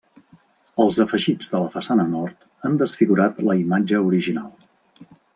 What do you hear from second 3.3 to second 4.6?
la imatge original.